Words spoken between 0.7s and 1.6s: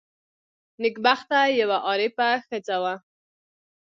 نېکبخته